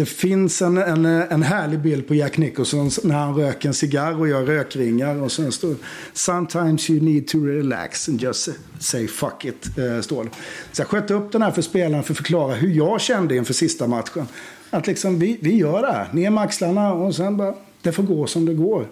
[0.00, 4.20] Det finns en, en, en härlig bild på Jack Nicholson när han röker en cigarr
[4.20, 5.22] och gör rökringar.
[5.22, 5.74] Och sen står
[6.12, 9.78] Sometimes you need to relax and just say fuck it.
[9.78, 10.30] Eh, står det.
[10.72, 13.54] Så jag sköt upp den här för spelaren för att förklara hur jag kände inför
[13.54, 14.26] sista matchen.
[14.70, 16.08] Att liksom vi, vi gör det här.
[16.12, 18.86] Ner med axlarna och sen bara, det får gå som det går.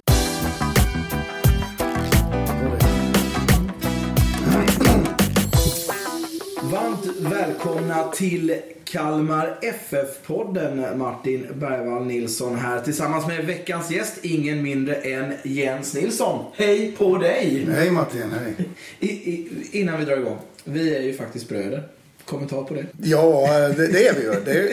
[8.18, 8.54] Till
[8.84, 10.98] Kalmar FF-podden.
[10.98, 16.44] Martin Bergvall Nilsson här tillsammans med veckans gäst, ingen mindre än Jens Nilsson.
[16.54, 17.66] Hej på dig!
[17.70, 18.54] Hej Martin, hej.
[19.00, 21.88] I, i, innan vi drar igång, vi är ju faktiskt bröder.
[22.24, 22.86] Kommentar på det?
[23.02, 24.32] Ja, det, det är vi ju.
[24.44, 24.72] Det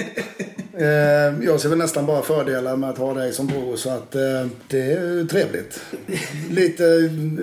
[0.83, 4.15] eh, jag ser väl nästan bara fördelar med att ha dig som bror så att
[4.15, 4.21] eh,
[4.67, 5.81] det är trevligt.
[6.49, 6.83] Lite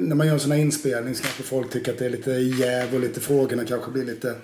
[0.01, 2.31] när man gör en sån här inspelning så kanske folk tycker att det är lite
[2.31, 4.35] jäv och lite frågorna kanske blir lite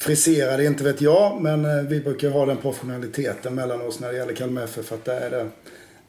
[0.00, 1.40] friserade, inte vet jag.
[1.40, 5.04] Men eh, vi brukar ha den professionaliteten mellan oss när det gäller Kalmar FF att
[5.04, 5.48] där är det,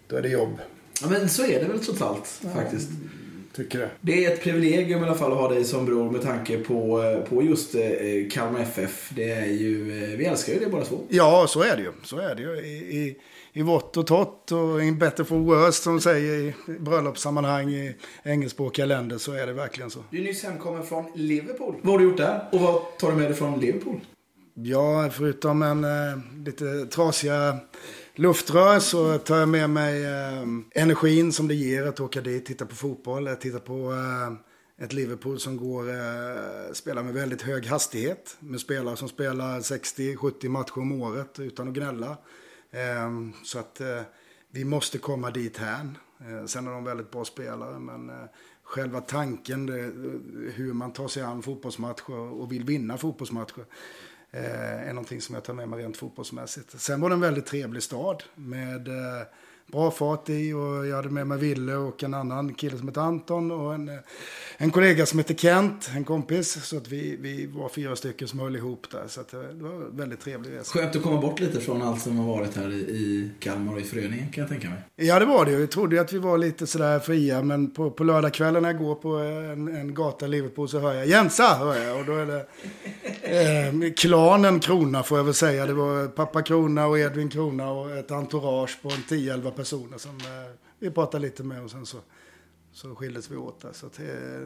[0.07, 0.59] då är det jobb.
[1.01, 2.89] Ja, men så är det väl trots allt faktiskt.
[3.55, 3.89] Tycker det.
[4.01, 7.03] Det är ett privilegium i alla fall att ha dig som bror med tanke på,
[7.03, 7.81] eh, på just eh,
[8.31, 9.09] Kalmar FF.
[9.15, 10.99] Det är ju, eh, vi älskar ju det båda två.
[11.09, 11.91] Ja, så är det ju.
[12.03, 12.55] Så är det ju.
[12.55, 13.17] I, i,
[13.53, 18.85] i vått och torrt och in better for worse som säger i bröllopssammanhang i engelskspråkiga
[18.85, 19.99] länder så är det verkligen så.
[20.09, 21.75] Du är nyss hemkommen från Liverpool.
[21.81, 22.49] Vad har du gjort där?
[22.51, 23.99] Och vad tar du med dig från Liverpool?
[24.53, 27.57] Ja, förutom en eh, lite trasiga
[28.15, 30.43] luftrör så tar jag med mig eh,
[30.81, 34.93] energin som det ger att åka dit, titta på fotboll, att titta på eh, ett
[34.93, 38.37] Liverpool som går, eh, spelar med väldigt hög hastighet.
[38.39, 42.17] Med spelare som spelar 60-70 matcher om året utan att gnälla.
[42.71, 43.11] Eh,
[43.43, 44.01] så att eh,
[44.51, 45.89] vi måste komma dit här.
[46.19, 48.25] Eh, sen är de väldigt bra spelare men eh,
[48.63, 49.91] själva tanken, det, eh,
[50.53, 53.65] hur man tar sig an fotbollsmatcher och vill vinna fotbollsmatcher
[54.31, 56.81] eh, är någonting som jag tar med mig rent fotbollsmässigt.
[56.81, 59.27] Sen var det en väldigt trevlig stad med eh,
[59.71, 63.01] bra fart i och jag hade med mig Ville och en annan kille som heter
[63.01, 63.95] Anton och en, eh,
[64.57, 66.65] en kollega som heter Kent, en kompis.
[66.65, 69.03] Så att vi, vi var fyra stycken som höll ihop där.
[69.07, 70.79] Så eh, det var en väldigt trevlig resa.
[70.79, 73.79] Skönt att komma bort lite från allt som har varit här i, i Kalmar och
[73.79, 74.79] i föreningen kan jag tänka mig.
[74.95, 75.51] Ja, det var det.
[75.51, 78.79] Jag trodde ju att vi var lite sådär fria, men på, på lördagskvällen när jag
[78.79, 81.99] går på en, en gata i Liverpool så hör jag Jensa, hör jag.
[81.99, 82.45] Och då är det
[83.31, 85.65] eh, klanen Krona får jag väl säga.
[85.65, 90.11] Det var pappa Krona och Edvin Krona och ett entourage på en 10-11 personer som
[90.11, 91.97] eh, vi pratade lite med och sen så
[92.73, 93.69] så skildes vi åt där.
[93.73, 93.93] Så att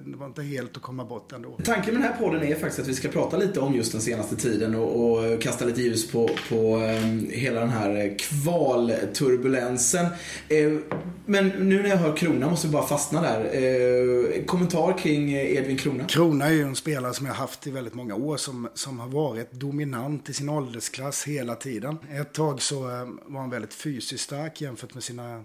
[0.05, 1.57] det, var inte helt att komma bort ändå.
[1.63, 4.01] Tanken med den här podden är faktiskt att vi ska prata lite om just den
[4.01, 10.05] senaste tiden och, och kasta lite ljus på, på um, hela den här kvalturbulensen.
[10.05, 10.79] Uh,
[11.25, 13.61] men nu när jag hör Krona måste vi bara fastna där.
[13.61, 16.03] Uh, kommentar kring Edvin Krona?
[16.03, 19.07] Krona är ju en spelare som jag haft i väldigt många år som, som har
[19.07, 21.97] varit dominant i sin åldersklass hela tiden.
[22.11, 22.81] Ett tag så
[23.25, 25.43] var han väldigt fysiskt stark jämfört med sina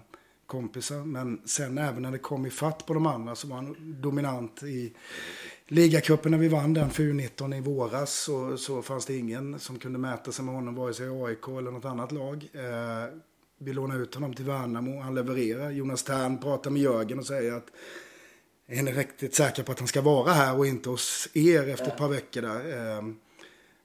[0.51, 1.05] kompisar.
[1.05, 4.63] Men sen även när det kom i fatt på de andra så var han dominant
[4.63, 4.93] i
[5.67, 8.13] ligacupen när vi vann den för U19 i våras.
[8.13, 11.47] Så, så fanns det ingen som kunde mäta sig med honom vare sig i AIK
[11.47, 12.49] eller något annat lag.
[12.53, 13.13] Eh,
[13.57, 15.71] vi lånade ut honom till Värnamo, han levererar.
[15.71, 17.67] Jonas Tern pratar med Jörgen och säger att
[18.67, 21.87] är ni riktigt säkra på att han ska vara här och inte hos er efter
[21.87, 22.97] ett par veckor där.
[22.97, 23.01] Eh,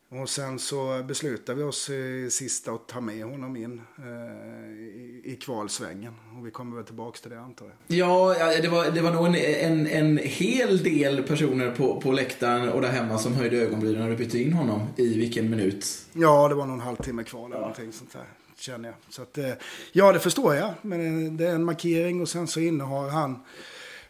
[0.08, 5.20] och sen så beslutade vi oss i sista att ta med honom in eh, i,
[5.24, 6.14] i kvalsvängen.
[6.38, 7.98] Och vi kommer väl tillbaka till det antar jag.
[7.98, 12.68] Ja, det var, det var nog en, en, en hel del personer på, på läktaren
[12.68, 14.80] och där hemma som höjde ögonbrynen när du bytte in honom.
[14.96, 15.86] I vilken minut?
[16.12, 17.60] Ja, det var någon halvtimme kvar eller ja.
[17.60, 18.24] någonting sånt där.
[18.58, 18.96] Känner jag.
[19.08, 19.52] Så att, eh,
[19.92, 20.74] ja, det förstår jag.
[20.82, 23.40] Men eh, det är en markering och sen så innehar han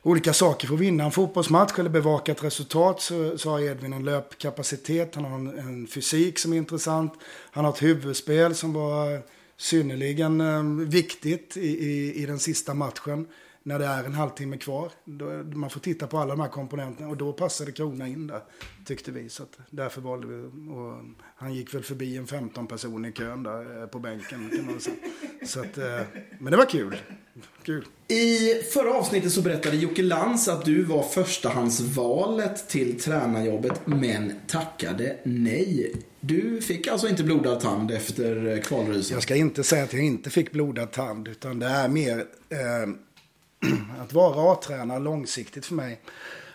[0.07, 1.05] olika saker för att vinna.
[1.05, 5.59] En fotbollsmatch eller bevaka ett resultat så, så har Edvin en löpkapacitet, han har en,
[5.59, 7.13] en, fysik som är intressant,
[7.51, 9.23] han har ett huvudspel som var
[9.57, 13.27] synnerligen eh, viktigt i, i, i, den sista matchen
[13.67, 14.93] när det är en halvtimme kvar.
[15.05, 15.27] Då,
[15.59, 18.41] man får titta på alla de här komponenterna och då passade Krona in där,
[18.85, 19.29] tyckte vi.
[19.29, 20.45] Så att därför valde vi.
[20.71, 21.01] Och
[21.37, 24.51] han gick väl förbi en 15 personer i kön där eh, på bänken.
[24.57, 24.97] Kan man säga.
[25.47, 26.01] Så att, eh,
[26.39, 26.97] men det var kul.
[27.63, 27.85] kul.
[28.09, 35.17] I förra avsnittet så berättade Jocke Lantz att du var förstahandsvalet till tränarjobbet men tackade
[35.25, 35.93] nej.
[36.21, 39.15] Du fick alltså inte blodad tand efter kvalrysen?
[39.15, 42.95] Jag ska inte säga att jag inte fick blodad tand utan det är mer eh,
[44.03, 46.01] att vara A-tränare långsiktigt för mig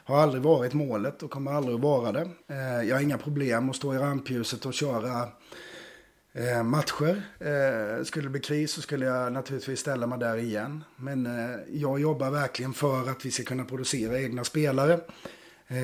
[0.03, 2.29] har aldrig varit målet och kommer aldrig att vara det.
[2.47, 5.29] Eh, jag har inga problem att stå i rampljuset och köra
[6.33, 7.23] eh, matcher.
[7.39, 10.83] Eh, skulle det bli kris så skulle jag naturligtvis ställa mig där igen.
[10.95, 11.29] Men
[11.71, 14.99] jag jobbar verkligen för att vi ska kunna producera egna spelare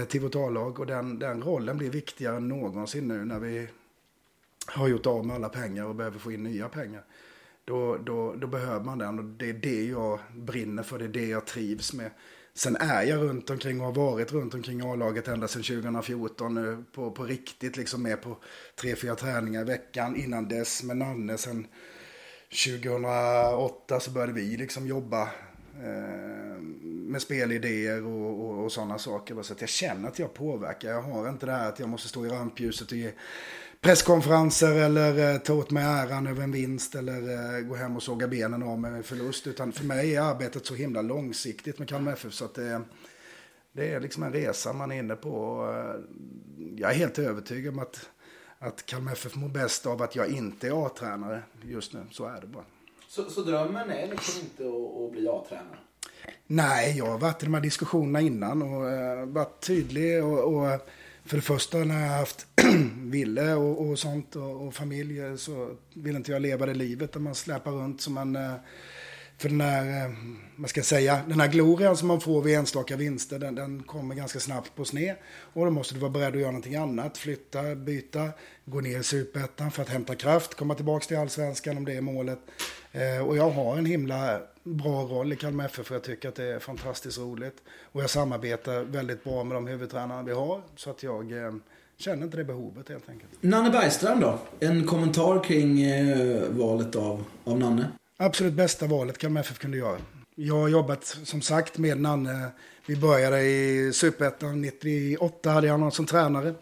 [0.08, 3.68] till vårt A-lag och den, den rollen blir viktigare än någonsin nu när vi
[4.66, 7.04] har gjort av med alla pengar och behöver få in nya pengar.
[7.68, 11.10] Då, då, då behöver man den och det är det jag brinner för, det är
[11.10, 12.12] det jag trivs med.
[12.54, 16.72] Sen är jag runt omkring och har varit runt omkring A-laget ända sedan 2014 nu
[16.72, 18.38] eh, på, på riktigt liksom med på
[18.76, 20.16] tre, fyra träningar i veckan.
[20.16, 21.68] Innan dess med Nanne sen
[22.66, 25.22] 2008 så började vi liksom jobba
[25.84, 29.42] eh, med spelidéer och, och, och sådana saker.
[29.42, 30.90] Så att jag känner att jag påverkar.
[30.90, 33.12] Jag har inte det här att jag måste stå i rampljuset och ge
[33.88, 38.04] presskonferenser eller eh, ta åt mig äran över en vinst eller eh, gå hem och
[38.04, 39.48] såga benen av med en förlust.
[39.48, 42.82] Utan för mig är arbetet så himla långsiktigt med Kalmar FF så att det,
[43.72, 45.64] det är liksom en resa man är inne på.
[45.72, 46.02] Eh,
[46.76, 48.10] jag är helt övertygad om att,
[48.60, 52.00] att Kalmar FF mår bäst av att jag inte är A-tränare just nu.
[52.12, 52.66] Så är det bara.
[53.08, 55.78] Så, så drömmen är liksom inte att, att bli A-tränare?
[56.48, 58.82] Nej, jag har varit i de här diskussionerna innan och
[59.28, 60.90] varit tydlig och, och
[61.28, 62.48] för det första när jag haft
[62.98, 67.20] Ville och, och sånt och, och familj så vill inte jag leva det livet där
[67.20, 68.36] man släpar runt som man...
[68.36, 68.54] Eh,
[69.40, 70.12] för den här, eh,
[70.56, 73.84] vad ska jag säga, den här glorian som man får vid enstaka vinster, den, den
[73.84, 75.16] kommer ganska snabbt på sned.
[75.26, 77.18] Och då måste du vara beredd att göra någonting annat.
[77.18, 78.30] Flytta, byta,
[78.66, 82.02] gå ner i superettan för att hämta kraft, komma tillbaka till allsvenskan om det är
[82.02, 82.40] målet.
[82.92, 84.42] Eh, och jag har en himla
[84.76, 87.64] bra roll i Kalmar FF för jag tycker att det är fantastiskt roligt.
[87.92, 90.62] Och jag samarbetar väldigt bra med de huvudtränarna vi har.
[90.76, 91.54] Så att jag eh,
[91.98, 93.32] känner inte det behovet helt enkelt.
[93.42, 94.40] Nanne Bergstrand då?
[94.60, 97.88] En kommentar kring eh, valet av, av Nanne?
[98.18, 99.98] Absolut bästa valet Kalmar FF kunde göra.
[100.36, 102.50] Jag har jobbat som sagt med Nanne.
[102.86, 106.54] Vi började i Superettan 98 hade jag någon som tränare.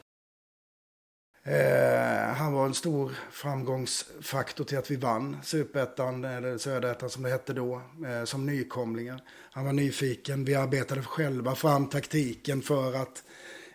[1.47, 7.29] Eh, han var en stor framgångsfaktor till att vi vann Superettan, eller Söderettan som det
[7.29, 9.21] hette då, eh, som nykomlingar.
[9.51, 13.23] Han var nyfiken, vi arbetade själva fram taktiken för att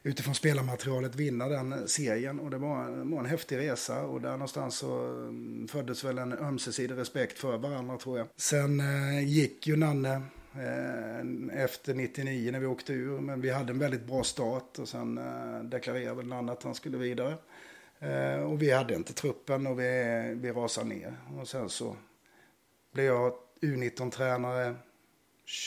[0.03, 2.41] utifrån spelarmaterialet vinna den serien.
[2.41, 6.33] Och det var, var en häftig resa och där någonstans så mm, föddes väl en
[6.33, 8.27] ömsesidig respekt för varandra tror jag.
[8.37, 10.23] Sen eh, gick ju Nanne
[10.55, 13.21] eh, efter 99 när vi åkte ur.
[13.21, 16.75] Men vi hade en väldigt bra start och sen eh, deklarerade väl Nanne att han
[16.75, 17.35] skulle vidare.
[18.01, 21.17] Eh, och vi hade inte truppen och vi, vi rasade ner.
[21.41, 21.97] Och sen så
[22.93, 24.75] blev jag U19-tränare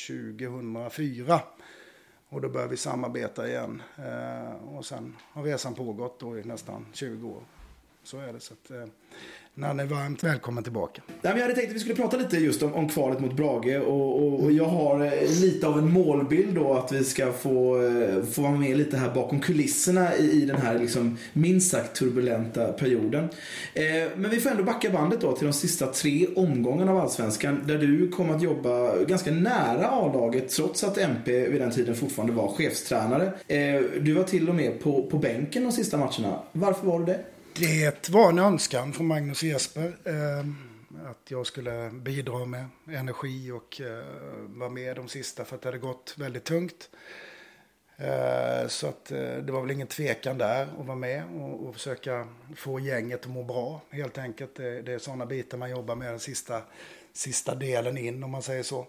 [0.08, 1.42] 2004.
[2.30, 3.82] Och då började vi samarbeta igen.
[3.98, 7.44] Eh, och sen har resan pågått då i nästan 20 år.
[8.04, 8.40] Så är det.
[8.40, 8.86] Så att, eh,
[9.56, 11.02] Nanne, varmt välkommen tillbaka.
[11.22, 13.82] Nej, jag hade tänkt att vi skulle prata lite just om, om kvalet mot Brage.
[13.88, 17.84] Och, och, och, jag har eh, lite av en målbild då att vi ska få,
[17.84, 21.96] eh, få vara med lite här bakom kulisserna i, i den här liksom, minst sagt
[21.96, 23.30] turbulenta perioden.
[23.74, 23.84] Eh,
[24.16, 27.64] men vi får ändå backa bandet då till de sista tre omgångarna av Allsvenskan.
[27.66, 32.34] Där du kom att jobba ganska nära A-laget trots att MP vid den tiden fortfarande
[32.34, 33.26] var chefstränare.
[33.48, 36.40] Eh, du var till och med på, på bänken de sista matcherna.
[36.52, 37.20] Varför var du det?
[37.56, 39.98] Det var en önskan från Magnus och Jesper.
[40.04, 40.46] Eh,
[41.10, 44.04] att jag skulle bidra med energi och eh,
[44.40, 46.90] vara med de sista för att det hade gått väldigt tungt.
[47.98, 51.74] Eh, så att eh, det var väl ingen tvekan där att vara med och, och
[51.74, 54.56] försöka få gänget att må bra helt enkelt.
[54.56, 56.62] Det, det är sådana bitar man jobbar med den sista,
[57.14, 58.88] sista delen in om man säger så.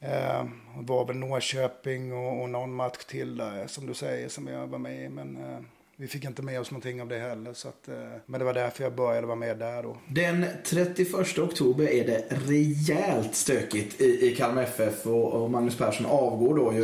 [0.00, 0.44] Eh,
[0.80, 4.66] det var väl Norrköping och, och någon match till där som du säger som jag
[4.66, 5.08] var med i.
[5.08, 5.60] Men eh,
[6.00, 7.52] vi fick inte med oss någonting av det heller.
[7.52, 7.94] Så att, eh,
[8.26, 9.98] men det var därför jag började vara med där då.
[10.08, 16.06] Den 31 oktober är det rejält stökigt i, i Kalmar FF och, och Magnus Persson
[16.06, 16.82] avgår då ju.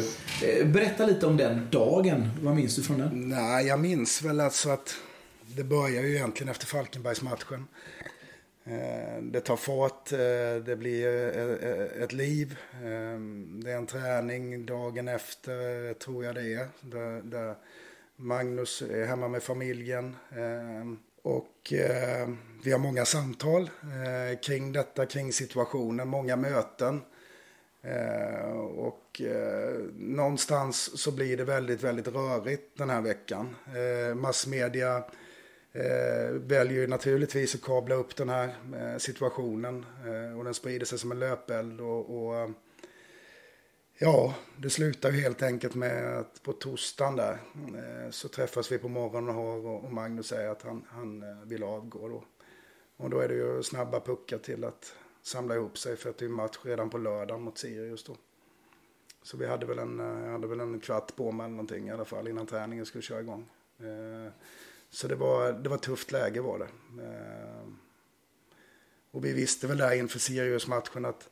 [0.49, 2.31] Eh, berätta lite om den dagen.
[2.43, 3.29] Vad minns du från den?
[3.29, 4.95] Nej, jag minns väl alltså att
[5.57, 7.67] det börjar ju egentligen efter Falkenbergsmatchen.
[8.65, 10.11] Eh, det tar fart,
[10.67, 11.09] det blir
[12.03, 12.57] ett liv.
[13.63, 16.69] Det är en träning dagen efter, tror jag det är.
[17.23, 17.55] Där,
[18.17, 20.17] Magnus är hemma med familjen.
[20.37, 27.03] Ehm, och ehm, vi har många samtal eh, kring detta, kring situationen, många möten.
[27.83, 33.57] Eh, och eh, någonstans så blir det väldigt, väldigt rörigt den här veckan.
[34.15, 35.05] Massmedia
[36.33, 38.55] väljer ju naturligtvis att kabla upp den här
[38.99, 39.87] situationen
[40.39, 41.81] och den sprider sig som en löpeld.
[41.81, 42.51] Och, och
[43.99, 48.79] Ja, det slutar ju helt enkelt med att på torsdagen där eh, så träffas vi
[48.79, 52.25] på morgonen och, Magnus säger att han, han eh, vill avgå då.
[52.97, 56.25] Och då är det ju snabba puckar till att samla ihop sig för att det
[56.25, 58.17] är match redan på lördagen mot Sirius då.
[59.23, 61.91] Så vi hade väl en, eh, hade väl en kvart på mig eller någonting i
[61.91, 63.49] alla fall innan träningen skulle köra igång.
[64.91, 66.69] Så det var, det var ett tufft läge var det.
[69.11, 71.31] Och vi visste väl där inför Sirius-matchen att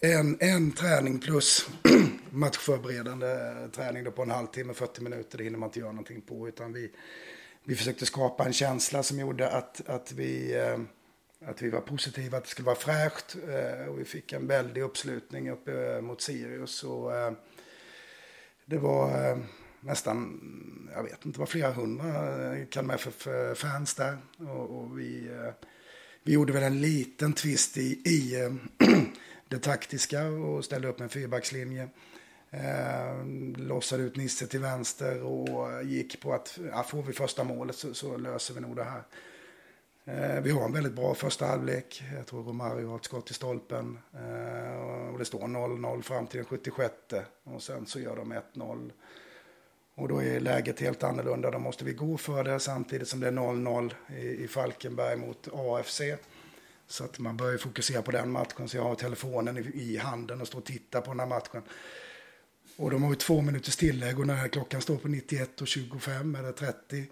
[0.00, 1.68] en, en träning plus
[2.30, 3.26] matchförberedande
[3.72, 5.38] träning då på en halvtimme, 40 minuter.
[5.38, 6.48] Det hinner man inte göra någonting på.
[6.48, 6.90] Utan vi,
[7.64, 10.78] vi försökte skapa en känsla som gjorde att, att vi eh,
[11.50, 13.36] att vi var positiva att det skulle vara fräscht.
[13.48, 16.84] Eh, och vi fick en väldig uppslutning uppe eh, mot Sirius.
[16.84, 17.12] Och,
[18.68, 19.38] det var
[19.80, 20.40] nästan,
[20.94, 24.18] jag vet inte, det var flera hundra Kalmar FF-fans där.
[24.38, 25.30] Och, och vi,
[26.22, 28.34] vi gjorde väl en liten twist i, i
[29.48, 31.88] det taktiska och ställde upp en fyrbackslinje.
[32.50, 33.26] Eh,
[33.56, 37.94] lossade ut Nisse till vänster och gick på att ja, får vi första målet så,
[37.94, 39.02] så löser vi nog det här.
[40.04, 42.02] Eh, vi har en väldigt bra första halvlek.
[42.16, 43.98] Jag tror Romario har ett skott i stolpen.
[44.14, 46.94] Eh, och det står 0-0 fram till den 76.
[47.44, 48.90] Och sen så gör de 1-0.
[49.94, 51.50] Och då är läget helt annorlunda.
[51.50, 55.48] Då måste vi gå för det samtidigt som det är 0-0 i, i Falkenberg mot
[55.52, 56.00] AFC.
[56.86, 58.68] Så att man börjar fokusera på den matchen.
[58.68, 61.62] Så jag har telefonen i, handen och står och tittar på den här matchen.
[62.76, 66.34] Och de har ju två minuters tillägg och när klockan står på 91 och 25
[66.34, 67.06] eller 30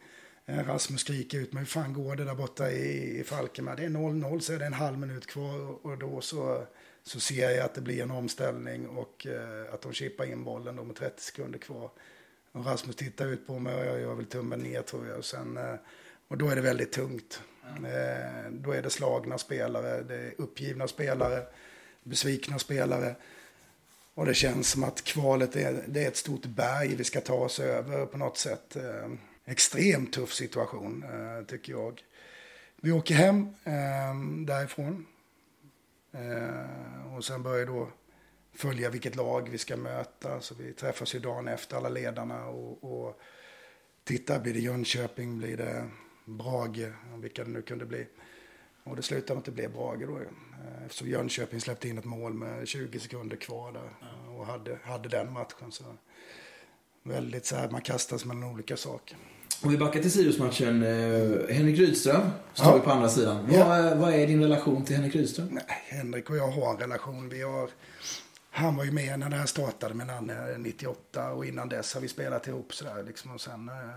[0.47, 3.77] eh, Rasmus skriker ut, men hur fan går det där borta i, i Falkenberg?
[3.77, 6.67] Det är 0-0 så är det en halv minut kvar och då så,
[7.03, 10.77] så ser jag att det blir en omställning och eh, att de chippar in bollen
[10.77, 11.91] då med 30 sekunder kvar.
[12.53, 15.19] Och Rasmus tittar ut på mig och jag gör väl tummen ner tror jag.
[15.19, 15.75] Och, sen, eh,
[16.29, 17.43] och då är det väldigt tungt.
[17.67, 21.43] Eh, då är det slagna spelare, det är uppgivna spelare,
[22.03, 23.15] besvikna spelare.
[24.15, 27.35] Och det känns som att kvalet är, det är ett stort berg vi ska ta
[27.35, 28.77] oss över på något sätt.
[28.77, 29.11] Eh,
[29.45, 32.03] extremt tuff situation, eh, tycker jag.
[32.77, 35.07] Vi åker hem eh, därifrån.
[36.13, 37.89] Eh, och sen börjar då
[38.53, 40.41] följa vilket lag vi ska möta.
[40.41, 42.47] Så vi träffas ju dagen efter, alla ledarna.
[42.47, 43.21] Och, och
[44.05, 45.89] titta, blir det Jönköping, blir det
[46.25, 48.07] Brage, vilka det nu kunde bli.
[48.85, 50.19] Och det slutade med att det blev Brage då.
[50.87, 53.91] Eftersom Jönköping släppte in ett mål med 20 sekunder kvar där.
[54.39, 55.73] Och hade, hade den matchen.
[55.73, 55.85] Så
[57.03, 59.17] väldigt så här, man kastas mellan olika saker.
[59.63, 60.83] Om vi backar till Sirius-matchen.
[60.83, 62.79] Eh, Henrik Rydström står ja.
[62.79, 63.49] på andra sidan.
[63.53, 63.69] Ja.
[63.69, 65.49] Vad, vad, är din relation till Henrik Rydström?
[65.51, 67.29] Nej, Henrik och jag har en relation.
[67.29, 67.71] Vi har,
[68.51, 72.01] han var ju med när det här startade med Nanne 98 och innan dess har
[72.01, 73.31] vi spelat ihop sådär liksom.
[73.31, 73.95] Och sen, eh,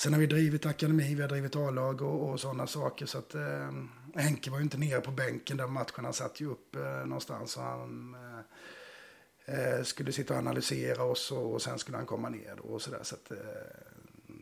[0.00, 3.06] sen har vi drivit akademi, vi har drivit A-lag och, och sådana saker.
[3.06, 3.72] Så att eh,
[4.14, 6.04] Henke var ju inte nere på bänken den matchen.
[6.04, 7.56] Han satt ju upp eh, någonstans.
[7.56, 8.16] Och han,
[9.46, 12.82] eh, eh, skulle sitta och analysera oss och, och sen skulle han komma ner och
[12.82, 13.00] sådär.
[13.02, 13.36] Så att, eh,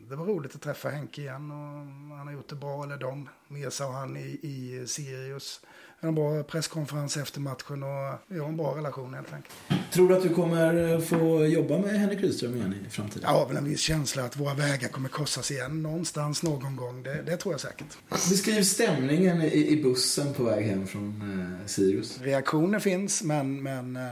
[0.09, 3.29] det var roligt att träffa Henke igen och han har gjort det bra, eller de,
[3.47, 5.61] Mesa och han i, i Sirius.
[6.01, 9.55] En bra presskonferens efter matchen och vi har en bra relation helt enkelt.
[9.91, 13.23] Tror du att du kommer få jobba med Henrik Rydström igen i framtiden?
[13.23, 17.03] Jag har väl en viss känsla att våra vägar kommer korsas igen någonstans någon gång.
[17.03, 17.97] Det, det tror jag säkert.
[18.09, 21.21] Beskriv stämningen i, i bussen på väg hem från
[21.61, 22.21] eh, Sirius.
[22.21, 24.11] Reaktioner finns men, men eh,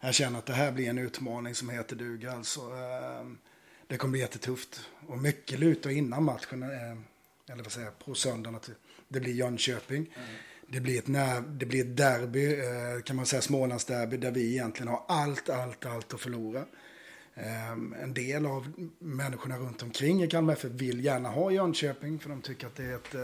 [0.00, 2.32] jag känner att det här blir en utmaning som heter duga.
[2.32, 3.26] Alltså, eh,
[3.86, 4.80] det kommer bli jättetufft.
[5.06, 8.70] Och mycket lutar innan matchen, eh, eller vad säger på söndagen, att
[9.08, 9.96] det blir Jönköping.
[10.16, 10.28] Mm.
[10.68, 14.52] Det blir, ett när, det blir ett derby, eh, kan man säga Smålandsderby, där vi
[14.52, 16.64] egentligen har allt, allt, allt att förlora.
[17.34, 22.28] Eh, en del av människorna runt omkring i Kalmar FF vill gärna ha Jönköping, för
[22.28, 23.14] de tycker att det är ett,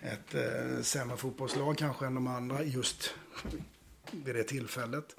[0.00, 3.14] ett sämre fotbollslag kanske än de andra just
[4.10, 5.16] vid det tillfället.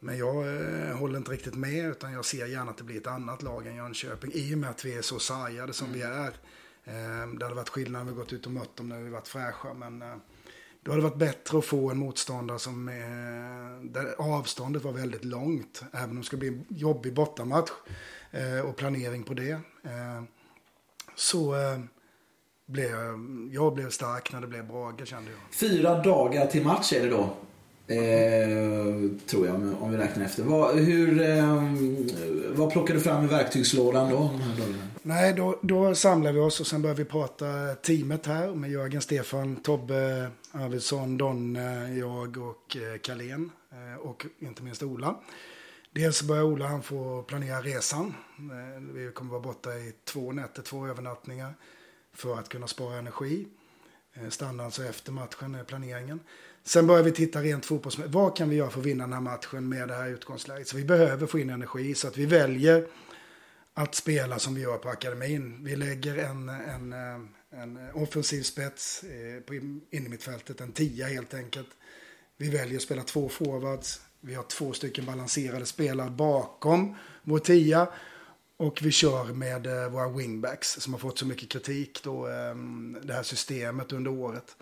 [0.00, 3.06] Men jag eh, håller inte riktigt med utan jag ser gärna att det blir ett
[3.06, 5.98] annat lag än Jönköping i och med att vi är så sargade som mm.
[5.98, 6.32] vi är.
[6.88, 9.28] Ehm, det hade varit skillnad om vi gått ut och mött dem när vi varit
[9.28, 10.16] fräscha men eh,
[10.82, 15.24] då hade det varit bättre att få en motståndare som eh, där avståndet var väldigt
[15.24, 15.82] långt.
[15.92, 17.70] Även om det ska bli en jobbig bortamatch
[18.30, 19.60] eh, och planering på det.
[19.84, 20.26] Ehm,
[21.14, 21.54] så
[22.66, 22.90] blev
[23.50, 25.40] jag blev stark när det blev Brage kände jag.
[25.54, 27.36] Fyra dagar till match är det då.
[27.90, 30.42] Eh, tror jag, om vi räknar efter.
[30.42, 31.74] Vad, hur, eh,
[32.48, 34.30] vad plockar du fram i verktygslådan då?
[35.02, 39.02] Nej, då, då samlar vi oss och sen börjar vi prata teamet här med Jörgen,
[39.02, 41.54] Stefan, Tobbe, Arvidsson, Don,
[41.98, 45.16] jag och eh, Kalén eh, och inte minst Ola.
[45.90, 48.14] Dels börjar Ola han få planera resan.
[48.38, 51.54] Eh, vi kommer vara borta i två nätter, två övernattningar
[52.14, 53.48] för att kunna spara energi.
[54.14, 56.20] Eh, stanna alltså efter matchen, är planeringen.
[56.68, 58.14] Sen börjar vi titta rent fotbollsmässigt.
[58.14, 60.68] Vad kan vi göra för att vinna den här matchen med det här utgångsläget?
[60.68, 62.86] Så vi behöver få in energi så att vi väljer
[63.74, 65.64] att spela som vi gör på akademin.
[65.64, 69.54] Vi lägger en, en, eh, en offensiv spets eh, på
[69.90, 71.68] innermittfältet, en tia helt enkelt.
[72.36, 74.00] Vi väljer att spela två forwards.
[74.20, 77.88] Vi har två stycken balanserade spelare bakom vår tia.
[78.56, 82.26] Och vi kör med eh, våra wingbacks som har fått så mycket kritik då,
[83.02, 84.56] det här systemet under året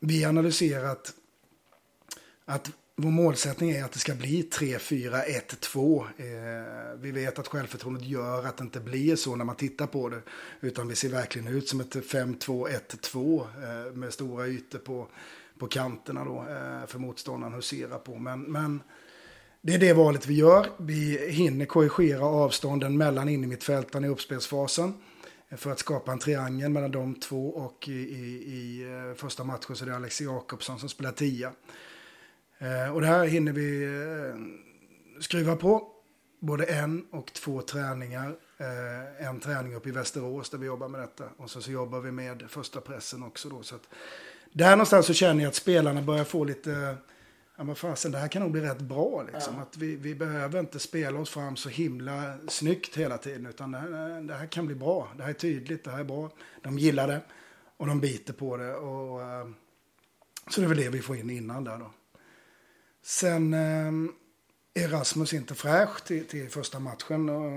[0.00, 1.14] vi analyserat
[2.44, 6.04] att vår målsättning är att det ska bli 3-4-1-2.
[6.16, 10.08] Eh, vi vet att självförtroendet gör att det inte blir så när man tittar på
[10.08, 10.20] det.
[10.60, 15.06] Utan vi ser verkligen ut som ett 5-2-1-2 eh, med stora ytor på,
[15.58, 18.18] på kanterna då, eh, för motståndaren att husera på.
[18.18, 18.82] Men, men
[19.62, 20.66] det är det valet vi gör.
[20.78, 24.94] Vi hinner korrigera avstånden mellan innermittfältarna i uppspelsfasen
[25.56, 29.76] för att skapa en triangel mellan de två och i, i, i eh, första matchen
[29.76, 31.52] så är det Alex Jakobsson som spelar tia.
[32.58, 35.86] Eh, och det här hinner vi eh, skruva på.
[36.40, 38.36] Både en och två träningar.
[39.18, 41.24] En träning uppe i Västerås där vi jobbar med detta.
[41.36, 43.62] Och så, så jobbar vi med första pressen också då.
[43.62, 43.88] Så att,
[44.52, 46.96] där någonstans så känner jag att spelarna börjar få lite
[47.60, 49.54] ja men fasen det här kan nog bli rätt bra liksom.
[49.56, 49.62] Ja.
[49.62, 53.46] Att vi, vi behöver inte spela oss fram så himla snyggt hela tiden.
[53.46, 55.08] Utan det här, det här, kan bli bra.
[55.16, 56.30] Det här är tydligt, det här är bra.
[56.62, 57.20] De gillar det
[57.76, 58.74] och de biter på det.
[58.74, 59.20] Och,
[60.50, 61.90] så det är väl det vi får in innan där då.
[63.02, 63.92] Sen eh,
[64.84, 67.28] Erasmus inte fräsch till, till första matchen.
[67.28, 67.52] Och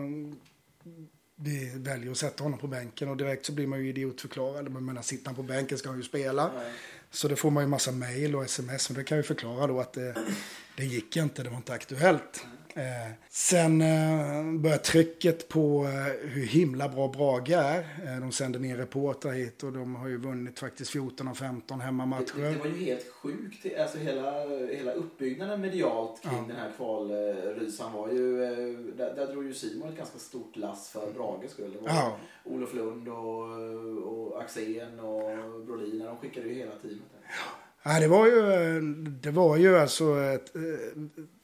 [1.36, 4.72] vi väljer att sätta honom på bänken och direkt så blir man ju idiotförklarad.
[4.72, 6.52] Men menar, sitter han på bänken ska han ju spela.
[6.56, 6.74] Nej.
[7.14, 8.90] Så då får man ju massa mail och sms.
[8.90, 10.16] Men det kan ju förklara då att det,
[10.76, 12.46] det gick inte, det var inte aktuellt.
[12.76, 17.80] Eh, sen eh, börjar trycket på eh, hur himla bra Brage är.
[17.80, 21.82] Eh, de sänder ner reportrar hit och de har ju vunnit faktiskt 14 av 15
[21.82, 22.34] hemmamatcher.
[22.36, 23.66] Det, det var ju helt sjukt.
[23.80, 26.46] Alltså hela, hela uppbyggnaden medialt kring ja.
[26.48, 28.44] den här kvalrysan var ju...
[28.44, 31.74] Eh, där, där drog ju Simon ett ganska stort lass för Brages skull.
[31.74, 32.18] Det var ja.
[32.44, 33.44] Olof Lund och,
[34.14, 35.22] och Axén och
[35.66, 36.00] Brolin.
[36.00, 37.02] De skickade ju hela teamet.
[37.24, 37.63] Ja.
[37.86, 38.82] Ja, det var ju,
[39.22, 40.56] det var ju alltså ett,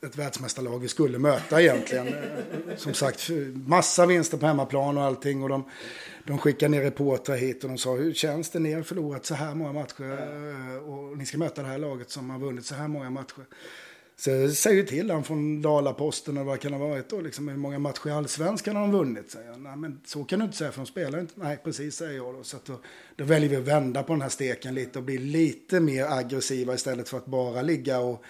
[0.05, 2.07] ett världsmästarlag vi skulle möta egentligen.
[2.77, 5.43] Som sagt, massa vinster på hemmaplan och allting.
[5.43, 5.63] Och de,
[6.23, 8.59] de skickade ner reportrar hit och de sa, hur känns det?
[8.59, 12.09] Ni har förlorat så här många matcher eh, och ni ska möta det här laget
[12.09, 13.45] som har vunnit så här många matcher.
[14.19, 17.47] Så jag säger till han från Dalaposten och vad kan det ha varit då, liksom,
[17.47, 19.31] hur många matcher i allsvenskan har de vunnit?
[19.31, 19.61] Säger jag.
[19.61, 21.33] Nej, men så kan du inte säga för de spelar inte.
[21.35, 22.43] Nej, precis säger jag då.
[22.43, 22.79] Så då,
[23.15, 26.73] då, väljer vi att vända på den här steken lite och bli lite mer aggressiva
[26.73, 28.23] istället för att bara ligga och,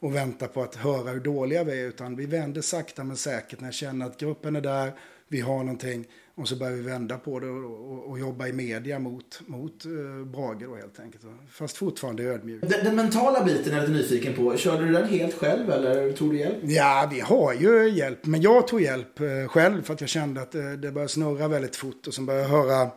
[0.00, 1.86] och vänta på att höra hur dåliga vi är.
[1.88, 4.92] Utan vi vänder sakta men säkert när jag känner att gruppen är där,
[5.28, 6.06] vi har någonting
[6.36, 9.86] och så börjar vi vända på det och, och, och jobba i media mot, mot
[9.86, 11.24] uh, Brage då helt enkelt.
[11.50, 12.60] Fast fortfarande ödmjuk.
[12.60, 14.56] Den, den, mentala biten är jag lite nyfiken på.
[14.56, 16.58] Körde du den helt själv eller tog du hjälp?
[16.62, 18.26] Ja, vi har ju hjälp.
[18.26, 21.48] Men jag tog hjälp uh, själv för att jag kände att uh, det började snurra
[21.48, 22.90] väldigt fort och sen började jag höra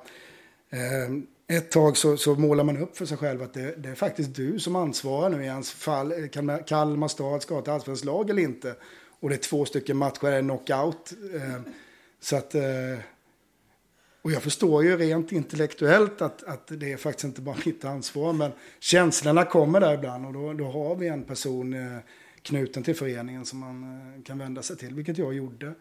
[1.47, 4.36] ett tag så, så målar man upp för sig själv att det, det, är faktiskt
[4.36, 6.13] du som ansvarar nu i hans fall.
[6.67, 8.75] Kalmar stad ska ha ett allsvenskt lag eller inte.
[9.19, 11.13] Och det är två stycken matcher, är knockout.
[12.21, 12.56] Så att
[14.21, 18.34] och jag förstår ju rent intellektuellt att, att det är faktiskt inte bara mitt ansvar.
[18.34, 21.97] Men känslorna kommer där ibland och då, då har vi en person eh,
[22.41, 24.93] knuten till föreningen som man eh, kan vända sig till.
[24.93, 25.73] Vilket jag gjorde.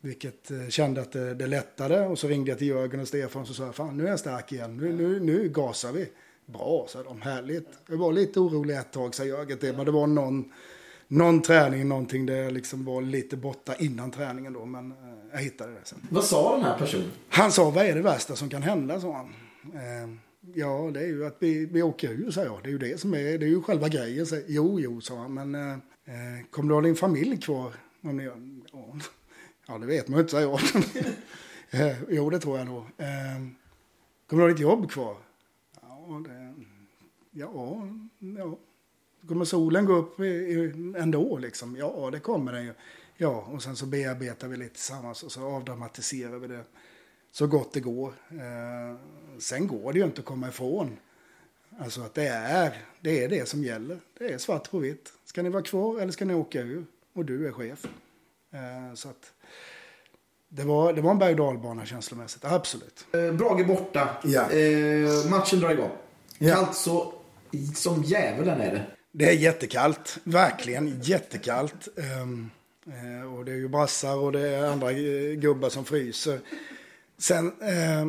[0.00, 2.06] Vilket eh, kände att det, det lättade.
[2.06, 4.18] Och så ringde jag till Jörgen och Stefan och så sa fan nu är jag
[4.18, 4.76] stark igen.
[4.76, 6.08] Nu, nu, nu gasar vi.
[6.46, 7.22] Bra, sa de.
[7.22, 7.68] Härligt.
[7.86, 10.52] Jag var lite orolig ett tag, sa Jörgen till Men det var någon,
[11.08, 14.64] någon träning, någonting där jag liksom var lite borta innan träningen då.
[14.64, 14.96] Men eh,
[15.32, 15.98] jag hittade det sen.
[16.10, 17.10] Vad sa den här personen?
[17.28, 19.34] Han sa, vad är det värsta som kan hända, sa han.
[19.74, 20.10] Eh,
[20.54, 22.60] ja, det är ju att vi, vi åker ur, sa jag.
[22.62, 24.26] Det är ju det som är, det är ju själva grejen.
[24.26, 27.72] Så, jo, jo, sa han, men eh, eh kommer du ha din familj kvar?
[28.02, 28.96] Om ni, ja,
[29.66, 30.60] ja, det vet man ju inte, sa jag.
[31.80, 32.78] eh, jo, det tror jag nog.
[32.78, 33.46] Eh,
[34.26, 35.16] kommer du ha ditt jobb kvar?
[35.82, 36.54] Ja, det,
[37.30, 37.88] ja,
[38.38, 38.58] ja.
[39.28, 40.20] Kommer solen gå upp
[40.96, 41.76] ändå liksom?
[41.76, 42.72] Ja, det kommer den ju.
[43.16, 46.64] Ja, och sen så bearbetar vi lite tillsammans och så avdramatiserar vi det
[47.32, 48.12] så gott det går.
[48.30, 48.98] Eh,
[49.38, 50.96] sen går det ju inte att komma ifrån.
[51.78, 53.98] Alltså att det är, det är det som gäller.
[54.18, 55.12] Det är svart på vitt.
[55.24, 56.86] Ska ni vara kvar eller ska ni åka ur?
[57.12, 57.84] Och du är chef.
[58.52, 59.32] Eh, så att
[60.48, 63.06] det var, det var en berg och dalbana känslomässigt, absolut.
[63.12, 64.08] Eh, Brage borta.
[64.24, 64.50] Ja.
[64.50, 65.90] Eh, matchen drar igång.
[66.38, 66.54] Ja.
[66.54, 67.12] Kallt så
[67.74, 68.95] som djävulen är det.
[69.18, 71.88] Det är jättekallt, verkligen jättekallt.
[72.22, 72.50] Um,
[72.86, 76.40] Eh, och det är ju brassar och det är andra eh, gubbar som fryser.
[77.18, 78.06] Sen, eh,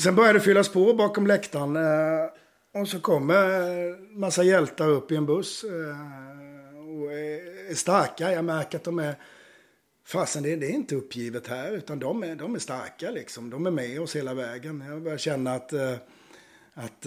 [0.00, 1.76] sen börjar det fyllas på bakom läktaren.
[1.76, 2.30] Eh,
[2.80, 5.64] och så kommer eh, massa hjältar upp i en buss.
[5.64, 8.32] Eh, och är starka.
[8.32, 9.14] Jag märker att de är...
[10.06, 11.72] Fasen, det, det, är inte uppgivet här.
[11.72, 13.50] Utan de är, de är starka liksom.
[13.50, 14.84] De är med oss hela vägen.
[14.88, 15.72] Jag börjar känna att...
[16.74, 17.06] Att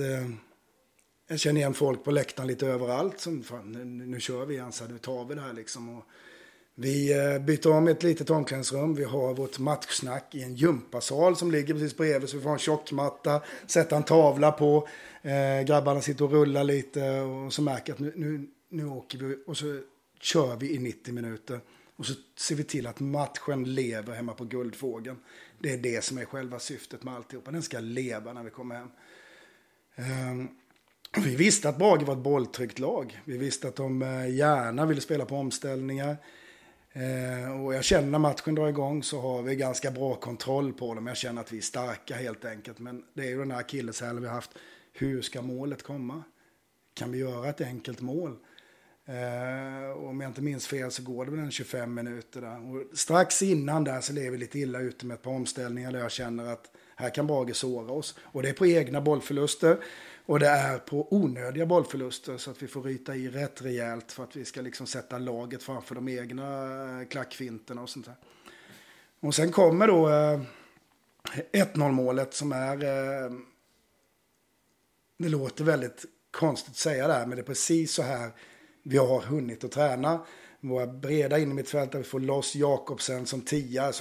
[1.31, 3.19] jag känner igen folk på läktaren lite överallt.
[3.19, 5.97] Som, fan, nu, nu kör vi igen, så nu tar vi det här liksom.
[5.97, 6.05] Och,
[6.75, 8.95] vi eh, byter om ett litet omklädningsrum.
[8.95, 12.29] Vi har vårt matchsnack i en gympasal som ligger precis bredvid.
[12.29, 14.87] Så vi får en tjockmatta, sätta en tavla på.
[15.21, 19.37] Eh, grabbarna sitter och rullar lite och så märker att nu, nu, nu åker vi.
[19.47, 19.79] Och så
[20.19, 21.59] kör vi i 90 minuter.
[21.95, 25.17] Och så ser vi till att matchen lever hemma på Guldfågeln.
[25.59, 27.51] Det är det som är själva syftet med alltihopa.
[27.51, 28.89] Den ska leva när vi kommer hem.
[29.95, 30.51] Eh,
[31.17, 33.21] vi visste att Brage var ett bolltryckt lag.
[33.25, 36.17] Vi visste att de eh, gärna ville spela på omställningar.
[36.93, 40.93] Eh, och jag känner när matchen drar igång så har vi ganska bra kontroll på
[40.93, 41.07] dem.
[41.07, 42.79] Jag känner att vi är starka helt enkelt.
[42.79, 44.51] Men det är ju den här akilleshälen vi har haft.
[44.93, 46.23] Hur ska målet komma?
[46.93, 48.37] Kan vi göra ett enkelt mål?
[49.05, 52.71] Eh, om jag inte minns fel så går det väl en 25 minuter där.
[52.71, 55.99] Och strax innan där så lever vi lite illa ute med ett par omställningar där
[55.99, 58.15] jag känner att här kan Brage såra oss.
[58.21, 59.77] Och det är på egna bollförluster.
[60.31, 64.23] Och det är på onödiga bollförluster så att vi får ryta i rätt rejält för
[64.23, 66.63] att vi ska liksom sätta laget framför de egna
[67.01, 68.15] eh, klackfinterna och sånt där.
[69.19, 70.41] Och sen kommer då eh,
[71.51, 72.83] 1-0 målet som är...
[72.83, 73.31] Eh,
[75.17, 78.31] det låter väldigt konstigt att säga det här, men det är precis så här
[78.83, 80.25] vi har hunnit att träna.
[80.59, 83.91] Våra breda innermittfältare, vi får loss Jakobsen som tia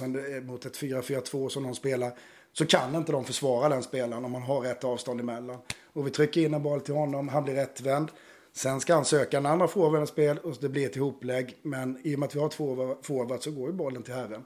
[0.43, 2.13] mot ett 4-4-2 som de spelar.
[2.53, 5.57] Så kan inte de försvara den spelaren om man har rätt avstånd emellan.
[5.93, 8.11] Och vi trycker in en boll till honom, han blir rättvänd.
[8.53, 11.57] Sen ska han söka en andra forwardens spel och det blir ett ihoplägg.
[11.61, 14.43] Men i och med att vi har två forwards så går ju bollen till herren.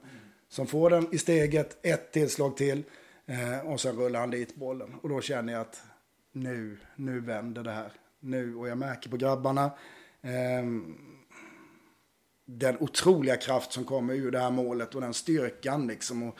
[0.49, 2.83] Som får den i steget, ett tillslag till
[3.25, 4.95] eh, och sen rullar han dit bollen.
[5.01, 5.81] Och då känner jag att
[6.31, 7.91] nu, nu vänder det här.
[8.19, 9.65] Nu, och jag märker på grabbarna
[10.21, 10.65] eh,
[12.45, 16.23] den otroliga kraft som kommer ur det här målet och den styrkan liksom.
[16.23, 16.39] Och,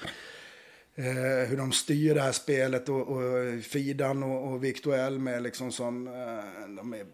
[0.98, 5.72] Eh, hur de styr det här spelet och, och Fidan och, och Victor Elm liksom
[5.72, 7.06] som, eh, de är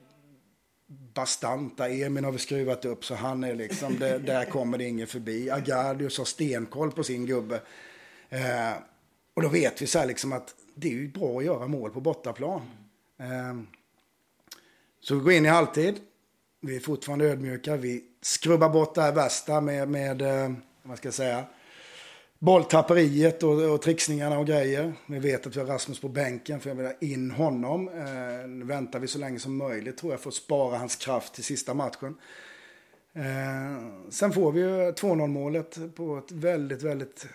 [1.13, 1.89] bastanta.
[1.89, 5.49] Emin har vi skruvat upp så han är liksom, det, där kommer det ingen förbi.
[5.49, 7.61] Agardius har stenkoll på sin gubbe.
[8.29, 8.73] Eh,
[9.33, 11.91] och då vet vi så här liksom att det är ju bra att göra mål
[11.91, 12.61] på bortaplan.
[13.19, 13.61] Eh,
[14.99, 15.95] så vi går in i halvtid.
[16.61, 17.75] Vi är fortfarande ödmjuka.
[17.75, 20.51] Vi skrubbar bort det här värsta med, med eh,
[20.83, 21.45] vad ska jag säga,
[22.41, 24.93] bolltapperiet och, och trixningarna och grejer.
[25.05, 27.87] Vi vet att vi har Rasmus på bänken för jag vill ha in honom.
[27.87, 31.33] Eh, nu väntar vi så länge som möjligt tror jag för att spara hans kraft
[31.33, 32.15] till sista matchen.
[33.13, 37.27] Eh, sen får vi ju 2-0 målet på ett väldigt, väldigt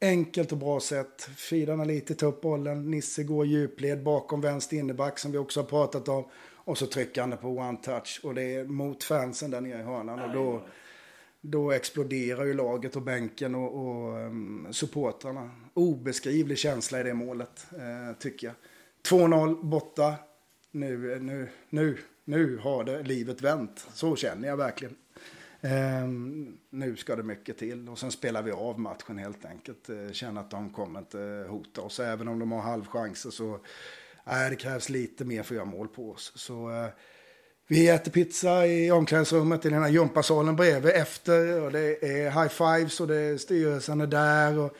[0.00, 1.28] enkelt och bra sätt.
[1.36, 5.66] Fidarna lite tar upp bollen, Nisse går djupled bakom vänster inneback som vi också har
[5.66, 6.24] pratat om.
[6.54, 9.80] Och så trycker han det på one touch och det är mot fansen där nere
[9.80, 10.20] i hörnan.
[10.20, 10.62] Och då,
[11.46, 15.50] då exploderar ju laget och bänken och, och um, supportrarna.
[15.74, 18.54] Obeskrivlig känsla i det målet, eh, tycker jag.
[19.08, 20.14] 2-0 borta.
[20.70, 23.86] Nu, nu, nu, nu har det livet vänt.
[23.94, 24.96] Så känner jag verkligen.
[25.60, 26.08] Eh,
[26.70, 27.88] nu ska det mycket till.
[27.88, 29.88] Och sen spelar vi av matchen helt enkelt.
[29.88, 32.00] Eh, känner att de kommer inte hota oss.
[32.00, 33.54] Även om de har halvchanser så
[34.26, 36.32] eh, det krävs lite mer för att göra mål på oss.
[36.34, 36.88] Så eh,
[37.66, 41.60] vi äter pizza i omklädningsrummet i den här gympasalen bredvid efter.
[41.60, 44.58] Och det är high fives och det är styrelsen är där.
[44.58, 44.76] Och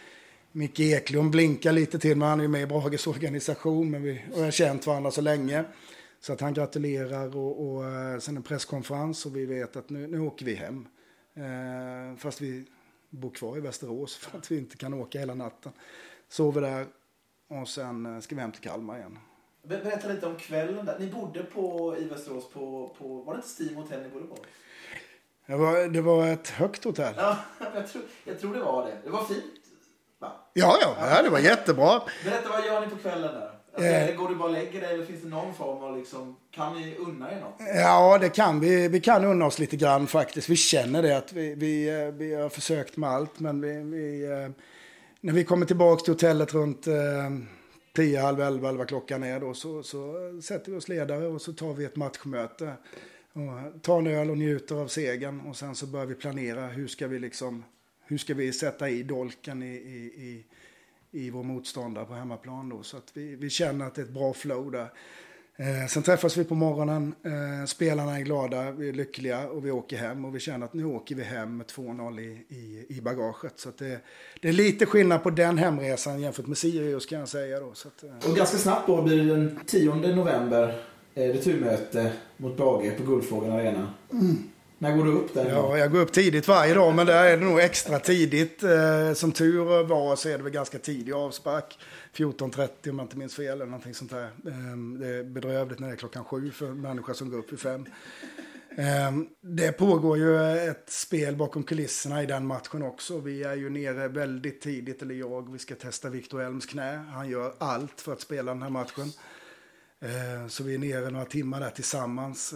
[0.53, 2.29] Micke Eklund blinkar lite till mig.
[2.29, 5.64] Han är ju med i Brages organisation men vi har känt varandra så länge.
[6.20, 10.07] Så att han gratulerar och, och eh, sen en presskonferens och vi vet att nu,
[10.07, 10.87] nu åker vi hem.
[11.35, 12.64] Eh, fast vi
[13.11, 15.73] bor kvar i Västerås för att vi inte kan åka hela natten.
[16.29, 16.87] Sover där
[17.49, 19.18] och sen eh, ska vi hem till Kalmar igen.
[19.68, 20.96] Berätta lite om kvällen där.
[20.98, 24.37] Ni bodde på, i Västerås på, på, var det inte Steam Hotel ni bodde på?
[25.46, 27.14] Det var, det var ett högt hotell.
[27.16, 27.37] Ja,
[27.74, 28.96] jag tror, jag tror det var det.
[29.05, 29.44] Det var fint.
[30.18, 30.33] Va?
[30.53, 32.03] Ja, ja, ja, det var jättebra.
[32.24, 33.50] Berätta, vad gör ni på kvällen där?
[33.74, 36.37] Alltså, eh, går du bara och lägger dig eller finns det någon form av liksom,
[36.50, 37.61] kan ni unna er något?
[37.74, 38.88] Ja, det kan vi.
[38.88, 40.48] Vi kan unna oss lite grann faktiskt.
[40.48, 44.24] Vi känner det att vi, vi, eh, vi har försökt med allt, men vi, vi
[44.24, 44.50] eh,
[45.20, 46.87] när vi kommer tillbaka till hotellet runt
[47.95, 51.43] tio, halv 11 eller vad klockan är då så, så sätter vi oss ledare och
[51.43, 52.73] så tar vi ett matchmöte.
[53.33, 56.87] Och tar en öl och njuter av segern och sen så börjar vi planera hur
[56.87, 57.65] ska vi liksom
[58.07, 60.45] hur ska vi sätta i dolken i, i, i,
[61.11, 62.83] i vår motståndare på hemmaplan då.
[62.83, 64.93] Så att vi, vi känner att det är ett bra flow där.
[65.57, 69.71] Eh, sen träffas vi på morgonen, eh, spelarna är glada, vi är lyckliga och vi
[69.71, 73.01] åker hem och vi känner att nu åker vi hem med 2-0 i, i, i
[73.01, 73.53] bagaget.
[73.57, 74.01] Så det,
[74.40, 77.71] det, är lite skillnad på den hemresan jämfört med Sirius kan jag säga då.
[77.71, 78.31] Att, eh.
[78.31, 80.83] Och ganska snabbt då blir det den 10 november
[81.14, 83.95] eh, returmöte mot Brage på Guldfågeln Arena.
[84.12, 84.37] Mm.
[84.85, 85.51] När går du upp där?
[85.51, 88.62] Ja, jag går upp tidigt varje dag men där är det nog extra tidigt.
[88.62, 91.79] Eh, som tur var så är det väl ganska tidig avspark.
[92.14, 94.31] 14.30 om jag inte minns fel eller någonting sånt där.
[94.47, 97.61] Ehm, det är bedrövligt när det är klockan sju för människor som går upp vid
[97.61, 97.87] fem.
[98.77, 103.18] Ehm, det pågår ju ett spel bakom kulisserna i den matchen också.
[103.18, 106.97] Vi är ju nere väldigt tidigt, eller jag, vi ska testa Viktor Elms knä.
[106.97, 109.12] Han gör allt för att spela den här matchen.
[110.01, 112.55] Ehm, så vi är nere några timmar där tillsammans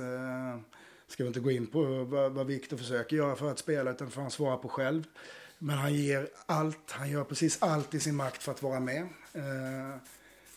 [1.09, 4.11] ska vi inte gå in på vad, vad Viktor försöker göra för att spela, utan
[4.11, 5.05] får han svara på själv.
[5.59, 9.03] Men han ger allt, han gör precis allt i sin makt för att vara med.
[9.33, 9.97] Eh,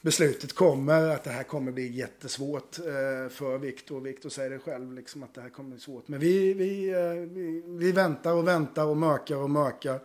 [0.01, 4.01] beslutet kommer att det här kommer bli jättesvårt eh, för Viktor.
[4.01, 6.07] Viktor säger det själv, liksom, att det här kommer bli svårt.
[6.07, 9.99] Men vi, vi, eh, vi, vi, väntar och väntar och mörkar och mörkar.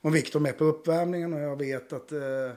[0.00, 2.52] Och Viktor med på uppvärmningen och jag vet att eh,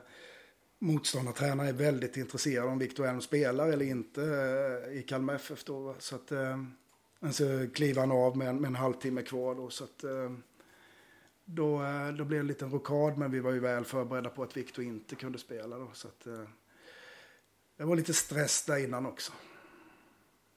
[0.80, 5.96] motståndartränare är väldigt intresserade om Viktor Elm spelar eller inte eh, i Kalmar FF då.
[6.00, 6.58] Så att, eh,
[7.24, 9.70] eh, så kliver han av med, med en halvtimme kvar då.
[9.70, 10.32] Så att, eh,
[11.46, 14.44] då, eh, då blev det en liten rokad men vi var ju väl förberedda på
[14.44, 15.90] att Viktor inte kunde spela då.
[15.94, 16.44] Så att, eh,
[17.78, 19.32] det var lite stress där innan också.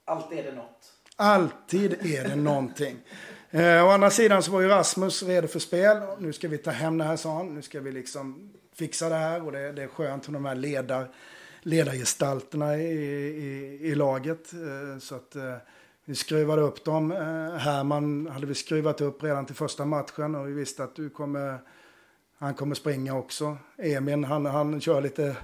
[0.04, 0.92] Alltid är det något.
[1.16, 2.96] Alltid är det någonting.
[3.50, 5.96] Eh, å andra sidan så var ju Rasmus redo för spel.
[6.18, 7.54] Nu ska vi ta hem det här sa han.
[7.54, 10.54] Nu ska vi liksom fixa det här och det, det är skönt för de här
[10.54, 11.10] ledar,
[11.60, 14.52] ledargestalterna i, i, i laget.
[14.52, 15.56] Eh, så att eh,
[16.08, 17.12] vi skruvade upp dem.
[17.12, 21.10] Eh, Herman hade vi skruvat upp redan till första matchen och vi visste att du
[21.10, 21.58] kommer,
[22.38, 23.56] han kommer springa också.
[23.78, 25.36] Emin han, han kör lite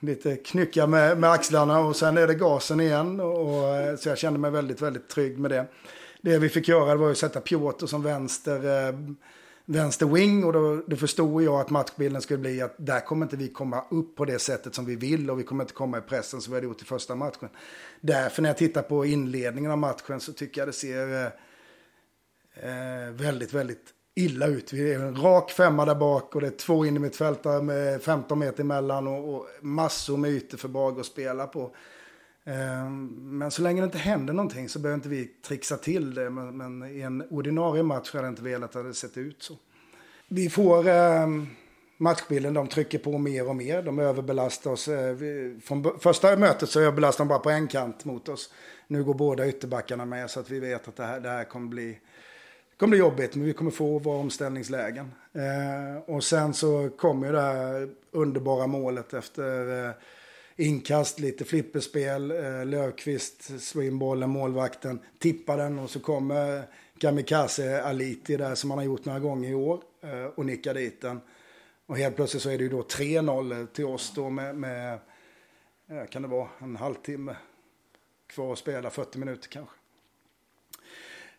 [0.00, 3.20] lite knycka med, med axlarna och sen är det gasen igen.
[3.20, 5.66] Och, eh, så jag kände mig väldigt, väldigt trygg med det.
[6.20, 8.94] Det vi fick göra var att sätta Piotr som vänster, eh,
[9.64, 13.36] vänster wing och då, då förstod jag att matchbilden skulle bli att där kommer inte
[13.36, 16.00] vi komma upp på det sättet som vi vill och vi kommer inte komma i
[16.00, 17.48] pressen som vi hade gjort i första matchen.
[18.00, 23.10] Därför när jag tittar på inledningen av matchen så tycker jag det ser eh, eh
[23.10, 24.72] väldigt, väldigt illa ut.
[24.72, 28.38] Vi är en rak femma där bak och det är två in i med 15
[28.38, 31.74] meter emellan och, och massor med ytor för Brage att spela på.
[32.44, 36.30] Ehm, men så länge det inte händer någonting så behöver inte vi trixa till det.
[36.30, 39.54] Men, men i en ordinarie match hade jag inte velat att det sett ut så.
[40.28, 41.26] Vi får eh,
[41.96, 43.82] matchbilden, de trycker på mer och mer.
[43.82, 44.88] De överbelastar oss.
[44.88, 48.52] Eh, vi, från första mötet så överbelastar de bara på en kant mot oss.
[48.86, 51.68] Nu går båda ytterbackarna med så att vi vet att det här, det här kommer
[51.68, 51.98] bli
[52.76, 55.12] kommer bli jobbigt, men vi kommer få våra omställningslägen.
[55.32, 59.94] Eh, och sen så kommer ju det här underbara målet efter eh,
[60.62, 62.30] inkast, lite flipperspel.
[62.30, 66.62] Eh, Löfqvist slår in bollen, målvakten tippar den och så kommer
[66.98, 71.00] Kamikaze Aliti där som han har gjort några gånger i år eh, och nickar dit
[71.00, 71.20] den.
[71.86, 74.98] Och helt plötsligt så är det ju då 3-0 till oss då med, med
[76.10, 77.36] kan det vara en halvtimme
[78.26, 79.74] kvar att spela, 40 minuter kanske.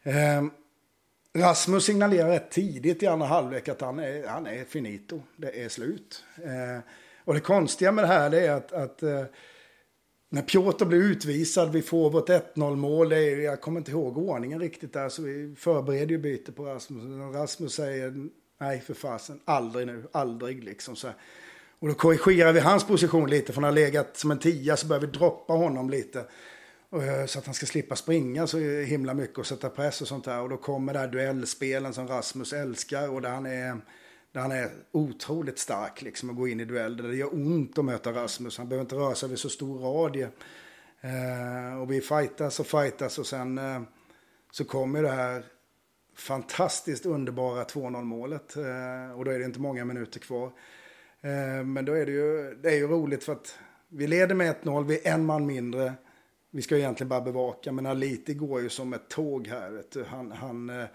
[0.03, 0.43] Eh,
[1.33, 5.21] Rasmus signalerar rätt tidigt i andra halvlek att han är, han är finito.
[5.35, 6.23] Det är slut.
[6.37, 6.79] Eh,
[7.25, 9.23] och det konstiga med det här är att, att eh,
[10.29, 13.09] när Piotr blir utvisad, vi får vårt 1-0 mål.
[13.09, 16.65] Det är, jag kommer inte ihåg ordningen riktigt där, så vi förbereder ju byte på
[16.65, 17.03] Rasmus.
[17.35, 18.13] Rasmus säger
[18.59, 20.95] nej för fasen, aldrig nu, aldrig liksom.
[20.95, 21.07] Så
[21.79, 24.87] Och då korrigerar vi hans position lite, från att ha legat som en tia så
[24.87, 26.19] börjar vi droppa honom lite.
[26.93, 30.25] Eh, så att han ska slippa springa så himla mycket och sätta press och sånt
[30.25, 30.41] där.
[30.41, 33.77] Och då kommer det här duellspelen som Rasmus älskar och där han är,
[34.33, 37.03] där han är otroligt stark liksom att gå in i dueller.
[37.03, 38.57] Det gör ont att möta Rasmus.
[38.57, 40.29] Han behöver inte röra sig över så stor radie.
[41.01, 43.81] Eh, och vi fightas och fightas och sen eh,
[44.51, 45.45] så kommer det här
[46.15, 48.55] fantastiskt underbara 2-0 målet.
[48.55, 50.45] Eh, och då är det inte många minuter kvar.
[51.21, 54.55] Eh, men då är det ju, det är ju roligt för att vi leder med
[54.63, 55.93] 1-0, vi är en man mindre.
[56.51, 59.83] Vi ska egentligen bara bevaka, men Aliti går ju som ett tåg här.
[60.07, 60.85] Han, han, eh,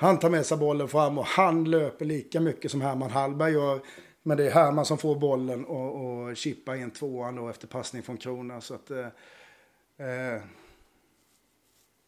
[0.00, 3.80] han tar med sig bollen fram och han löper lika mycket som Herman Hallberg gör.
[4.22, 8.02] Men det är Herman som får bollen och, och chippar in tvåan då efter passning
[8.02, 8.60] från Krona.
[8.60, 10.42] Så att, eh, eh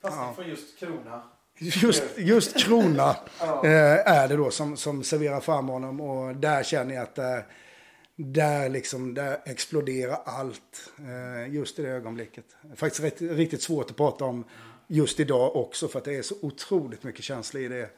[0.03, 0.33] passning ja.
[0.37, 1.23] från just Krona.
[1.59, 3.65] Just, just Krona ja.
[3.65, 7.47] eh, är det då som, som serverar fram honom och där känner jag att är
[8.17, 12.45] där, liksom, där exploderar allt eh, just i det ögonblicket.
[12.77, 14.45] Faktiskt rätt, riktigt svårt att prata om
[14.87, 17.89] just idag också för att det är så otroligt mycket känslor i det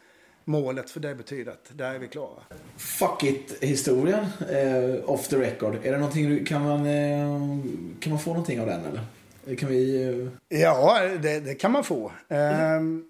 [0.45, 0.91] målet.
[0.91, 2.43] För det betyder att där är vi klara.
[2.77, 5.75] Fuck it-historien, eh, off the record.
[5.83, 7.61] Är det någonting, kan man, eh,
[8.01, 9.57] kan man få någonting av den eller?
[9.57, 10.05] Kan vi...
[10.49, 10.59] Eh...
[10.61, 12.13] Ja, det, det, kan man få.
[12.29, 13.05] Mm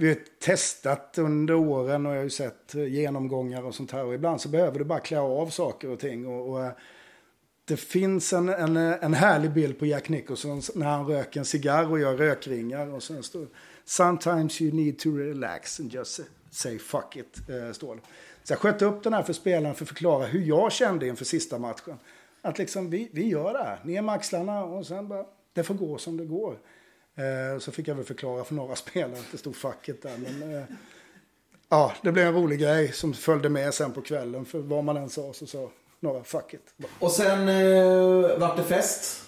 [0.00, 4.04] vi har testat under åren och jag har ju sett genomgångar och sånt här.
[4.04, 6.26] Och ibland så behöver du bara klä av saker och ting.
[6.26, 6.72] Och, och eh,
[7.64, 11.90] det finns en, en, en härlig bild på Jack Nicholson när han röker en cigarr
[11.90, 12.94] och gör rökringar.
[12.94, 13.46] Och sen står
[13.84, 17.48] Sometimes you need to relax and just say fuck it.
[17.48, 18.00] Eh, står det.
[18.44, 21.24] Så jag sköt upp den här för spelarna för att förklara hur jag kände inför
[21.24, 21.96] sista matchen.
[22.42, 25.74] Att liksom vi, vi gör det här, ner med axlarna och sen bara, det får
[25.74, 26.58] gå som det går.
[27.16, 30.16] Eh, så fick jag väl förklara för några spelare att det stod facket där.
[30.18, 30.64] Men, eh,
[31.68, 34.44] ja, det blev en rolig grej som följde med sen på kvällen.
[34.44, 35.70] För vad man än sa så sa
[36.00, 36.62] några fucket.
[36.98, 39.24] Och sen eh, vart det fest.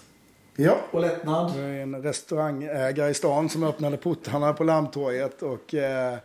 [0.55, 0.77] Ja.
[0.91, 1.59] Och lättnad?
[1.59, 5.41] En restaurangägare i stan som öppnade portarna på Lammtorget.
[5.41, 6.17] Och, eh,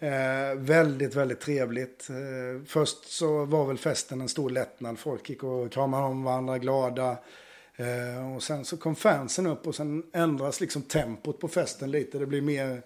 [0.00, 2.08] eh, väldigt, väldigt trevligt.
[2.10, 4.98] Eh, först så var väl festen en stor lättnad.
[4.98, 7.16] Folk gick och kramade om varandra, glada.
[7.78, 12.18] Eh, och sen så kom fansen upp och sen ändras liksom tempot på festen lite.
[12.18, 12.82] Det blir mer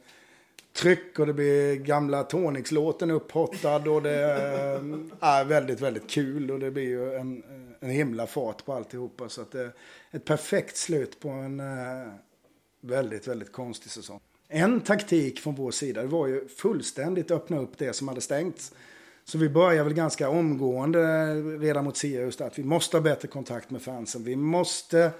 [0.72, 6.60] tryck och det blir gamla Tonix-låten upphottad och det eh, är väldigt, väldigt kul och
[6.60, 7.42] det blir ju en,
[7.80, 9.28] en himla fart på alltihopa.
[9.28, 9.72] Så att det är
[10.10, 12.12] ett perfekt slut på en eh,
[12.80, 14.20] väldigt, väldigt konstig säsong.
[14.48, 18.72] En taktik från vår sida var ju fullständigt öppna upp det som hade stängts.
[19.24, 23.70] Så vi börjar väl ganska omgående redan mot Sirius att vi måste ha bättre kontakt
[23.70, 24.24] med fansen.
[24.24, 25.10] Vi måste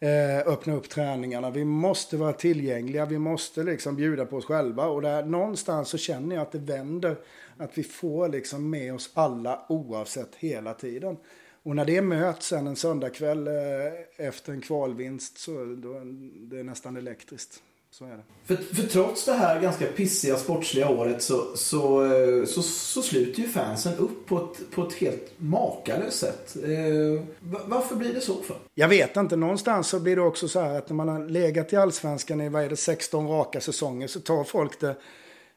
[0.00, 1.50] eh, öppna upp träningarna.
[1.50, 3.06] Vi måste vara tillgängliga.
[3.06, 4.86] Vi måste liksom bjuda på oss själva.
[4.86, 7.16] Och där, någonstans så känner jag att det vänder.
[7.56, 11.16] Att vi får liksom med oss alla oavsett hela tiden.
[11.62, 15.92] Och när det möts sen en söndagkväll eh, efter en kvalvinst så då,
[16.34, 17.62] det är nästan elektriskt.
[17.92, 18.22] Så är det.
[18.44, 23.42] För, för trots det här ganska pissiga sportsliga året så, så, eh, så, så sluter
[23.42, 26.56] ju fansen upp på ett, på ett helt makalöst sätt.
[26.56, 28.56] Eh, varför blir det så för?
[28.74, 29.36] Jag vet inte.
[29.36, 32.48] Någonstans så blir det också så här att när man har legat i allsvenskan i
[32.48, 34.96] vad är det, 16 raka säsonger så tar folk det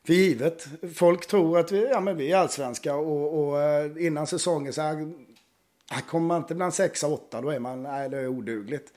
[0.05, 0.67] för givet.
[0.95, 4.81] Folk tror att vi, ja, men vi är allsvenska och, och eh, innan säsongen så
[4.81, 5.13] här,
[6.09, 8.93] kommer man inte bland 6 och 8 då är man, nej det är odugligt.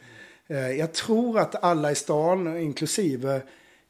[0.49, 3.43] Eh, jag tror att alla i stan, inklusive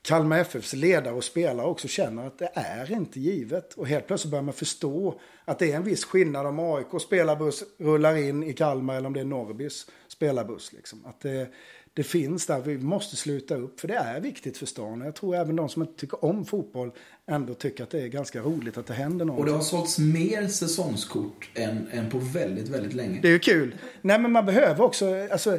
[0.03, 3.75] Kalmar FFs ledare och spelare också känner att det är inte givet.
[3.75, 7.65] Och helt plötsligt börjar man förstå att det är en viss skillnad om AIK spelarbuss
[7.79, 10.73] rullar in i Kalmar eller om det är Norrbys spelarbuss.
[10.73, 11.07] Liksom.
[11.07, 11.49] Att det,
[11.95, 15.01] det finns där, vi måste sluta upp för det är viktigt för stan.
[15.01, 16.91] Jag tror även de som inte tycker om fotboll
[17.27, 19.39] ändå tycker att det är ganska roligt att det händer något.
[19.39, 23.19] Och det har sålts mer säsongskort än, än på väldigt, väldigt länge.
[23.23, 23.75] Det är ju kul.
[24.03, 25.59] Nej men man behöver också, alltså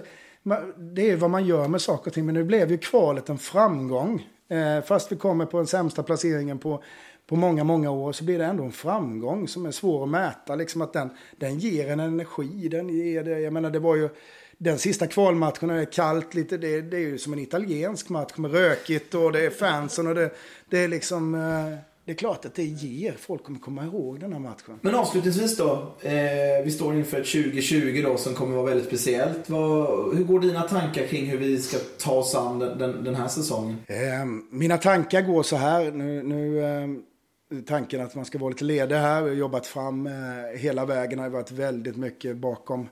[0.77, 2.25] det är vad man gör med saker och ting.
[2.25, 4.27] Men nu blev ju kvalet en framgång.
[4.49, 6.83] Eh, fast vi kommer på den sämsta placeringen på,
[7.27, 10.55] på många, många år så blir det ändå en framgång som är svår att mäta.
[10.55, 12.67] Liksom att den, den ger en energi.
[12.67, 14.09] Den ger det, jag menar det var ju
[14.57, 16.57] den sista kvalmatchen är kallt lite.
[16.57, 20.15] Det, det är ju som en italiensk match med rökigt och det är fansen och
[20.15, 20.31] det,
[20.69, 21.35] det är liksom...
[21.35, 23.11] Eh, det är klart att det ger.
[23.11, 24.79] Folk kommer komma ihåg den här matchen.
[24.81, 25.95] Men avslutningsvis då.
[26.01, 26.11] Eh,
[26.63, 29.49] vi står inför ett 2020 då som kommer vara väldigt speciellt.
[29.49, 33.15] Vad, hur går dina tankar kring hur vi ska ta oss an den, den, den
[33.15, 33.75] här säsongen?
[33.87, 35.91] Eh, mina tankar går så här.
[35.91, 39.21] Nu, nu eh, tanken att man ska vara lite ledig här.
[39.21, 40.13] Vi har jobbat fram eh,
[40.57, 41.17] hela vägen.
[41.17, 42.89] Det har varit väldigt mycket bakom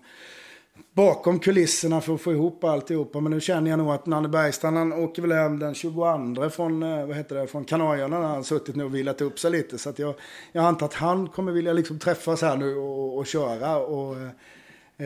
[0.94, 3.20] bakom kulisserna för att få ihop alltihopa.
[3.20, 6.84] Men nu känner jag nog att Nanne Bergstrand han åker väl hem den 22 från,
[6.84, 8.16] eh, vad heter det, från Kanarieöarna.
[8.16, 9.78] Han har suttit nu och vilat upp sig lite.
[9.78, 10.16] Så att jag,
[10.52, 13.78] jag antar att han kommer vilja liksom träffas här nu och, och köra.
[13.78, 14.28] Och, eh,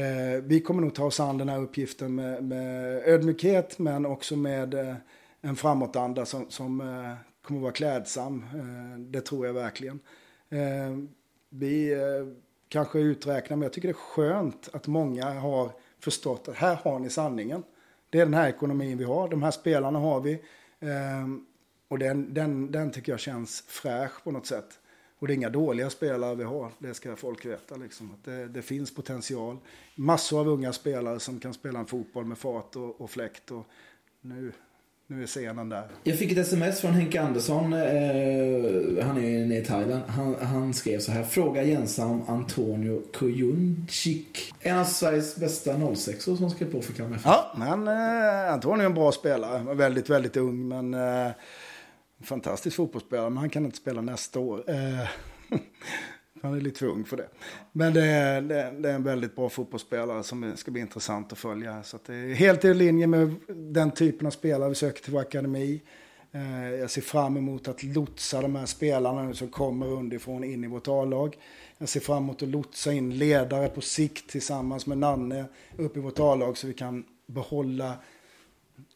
[0.02, 4.36] eh, vi kommer nog ta oss an den här uppgiften med, med ödmjukhet men också
[4.36, 4.96] med eh,
[5.42, 8.46] en framåtanda som, som eh, kommer vara klädsam.
[8.54, 10.00] Eh, det tror jag verkligen.
[10.50, 10.98] Eh,
[11.50, 16.56] vi eh, kanske uträkna, men jag tycker det är skönt att många har förstått att
[16.56, 17.64] här har ni sanningen.
[18.10, 20.42] Det är den här ekonomin vi har, de här spelarna har vi.
[20.80, 21.46] Ehm,
[21.88, 24.80] och den, den, den tycker jag känns fräsch på något sätt.
[25.20, 27.76] Och det är inga dåliga spelare vi har, det ska folk veta.
[27.76, 28.12] Liksom.
[28.12, 29.58] Att det, det finns potential.
[29.96, 33.52] Massor av unga spelare som kan spela en fotboll med fart och, och fläkt.
[33.52, 33.66] Och
[34.22, 34.52] nu,
[35.12, 35.88] nu är scenen där.
[36.04, 37.74] Jag fick ett sms från Henke Andersson.
[37.74, 37.80] Eh,
[39.06, 40.04] han är nere i Thailand.
[40.08, 41.24] Han, han, skrev så här.
[41.24, 44.54] Fråga Jensa om Antonio Kujundjic.
[44.60, 48.86] En av Sveriges bästa 06 som skrev på för Kalmar Ja, men eh, Antonio är
[48.86, 49.76] en bra spelare.
[49.76, 51.32] Väldigt, väldigt ung men eh,
[52.24, 53.30] fantastisk fotbollsspelare.
[53.30, 54.64] Men han kan inte spela nästa år.
[54.68, 55.08] Eh,
[56.42, 57.30] Han är lite för ung för det.
[57.72, 61.84] Men det är, det är, en väldigt bra fotbollsspelare som ska bli intressant att följa.
[61.84, 65.14] Så att det är helt i linje med den typen av spelare vi söker till
[65.14, 65.82] vår akademi.
[66.32, 70.68] Eh, jag ser fram emot att lotsa de här spelarna som kommer underifrån in i
[70.68, 71.38] vårt A-lag.
[71.78, 75.46] Jag ser fram emot att lotsa in ledare på sikt tillsammans med Nanne
[75.78, 77.94] upp i vårt A-lag så vi kan behålla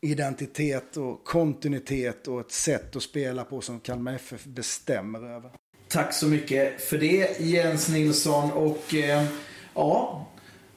[0.02, 5.52] identitet och kontinuitet och ett sätt att spela på som Kalmar FF bestämmer över.
[5.94, 8.52] Tack så mycket för det Jens Nilsson.
[8.52, 9.24] Och eh,
[9.74, 10.26] ja,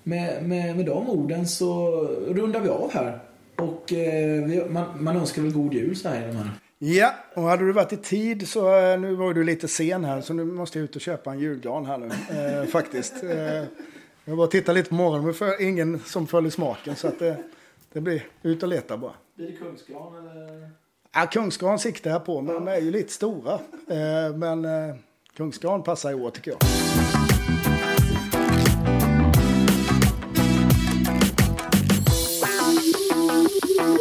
[0.02, 1.90] med, med, med de orden så
[2.28, 3.18] rundar vi av här.
[3.56, 6.50] Och eh, vi, man, man önskar väl god jul så här i de här.
[6.78, 10.20] Ja, och hade du varit i tid så eh, nu var du lite sen här
[10.20, 13.24] så nu måste jag ut och köpa en julgran här nu eh, faktiskt.
[13.24, 13.64] Eh,
[14.24, 17.36] jag bara tittar lite på morgonen för ingen som följer smaken så att det,
[17.92, 19.14] det blir ut och leta bara.
[19.36, 20.85] Blir det kungsgran eller?
[21.18, 23.52] Ja, kungsgran siktar jag på men de är ju lite stora.
[23.90, 24.94] Eh, men eh,
[25.36, 26.60] Kungsgran passar i år tycker jag.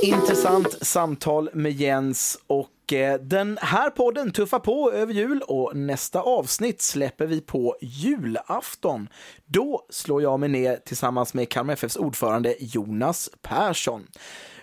[0.04, 6.22] intressant samtal med Jens och eh, den här podden tuffar på över jul och nästa
[6.22, 9.08] avsnitt släpper vi på julafton.
[9.46, 14.08] Då slår jag mig ner tillsammans med Kalmar FFs ordförande Jonas Persson.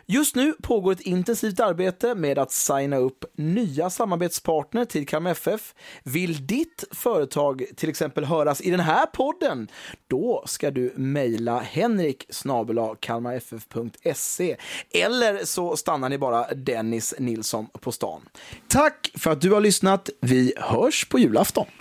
[0.07, 5.75] Just nu pågår ett intensivt arbete med att signa upp nya samarbetspartner till Kalmar FF.
[6.03, 9.69] Vill ditt företag till exempel höras i den här podden?
[10.07, 12.27] Då ska du mejla henrik
[13.01, 14.57] kalmarff.se
[14.91, 18.23] eller så stannar ni bara Dennis Nilsson på stan.
[18.69, 20.11] Tack för att du har lyssnat.
[20.21, 21.67] Vi hörs på julafton.